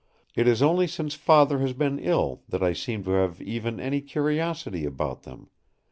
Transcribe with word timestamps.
It 0.35 0.47
is 0.47 0.63
only 0.63 0.87
since 0.87 1.13
Father 1.13 1.59
has 1.59 1.73
been 1.73 1.99
ill 1.99 2.41
that 2.49 2.63
I 2.63 2.73
seem 2.73 3.03
to 3.03 3.11
have 3.11 3.39
even 3.39 3.79
any 3.79 4.01
curiosity 4.01 4.83
about 4.83 5.21
them. 5.21 5.51